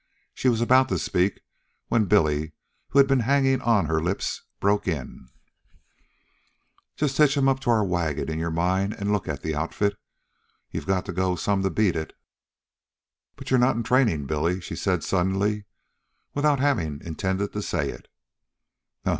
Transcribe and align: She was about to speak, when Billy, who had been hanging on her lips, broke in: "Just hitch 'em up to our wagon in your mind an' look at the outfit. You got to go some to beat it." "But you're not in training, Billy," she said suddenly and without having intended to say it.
She 0.33 0.49
was 0.49 0.61
about 0.61 0.89
to 0.89 0.97
speak, 0.97 1.41
when 1.89 2.05
Billy, 2.05 2.53
who 2.87 2.97
had 2.97 3.07
been 3.07 3.19
hanging 3.19 3.61
on 3.61 3.85
her 3.85 4.01
lips, 4.01 4.41
broke 4.59 4.87
in: 4.87 5.27
"Just 6.95 7.15
hitch 7.19 7.37
'em 7.37 7.47
up 7.47 7.59
to 7.59 7.69
our 7.69 7.85
wagon 7.85 8.27
in 8.27 8.39
your 8.39 8.49
mind 8.49 8.95
an' 8.99 9.11
look 9.11 9.27
at 9.27 9.43
the 9.43 9.53
outfit. 9.53 9.95
You 10.71 10.81
got 10.81 11.05
to 11.05 11.13
go 11.13 11.35
some 11.35 11.61
to 11.61 11.69
beat 11.69 11.95
it." 11.95 12.13
"But 13.35 13.51
you're 13.51 13.59
not 13.59 13.75
in 13.75 13.83
training, 13.83 14.25
Billy," 14.25 14.59
she 14.59 14.75
said 14.75 15.03
suddenly 15.03 15.53
and 15.53 15.63
without 16.33 16.59
having 16.59 17.03
intended 17.03 17.53
to 17.53 17.61
say 17.61 17.91
it. 17.91 18.07